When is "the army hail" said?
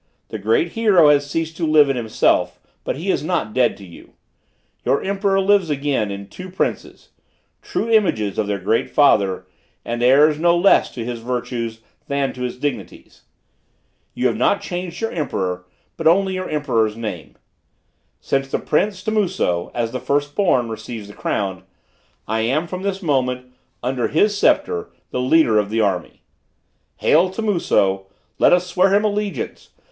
25.69-27.29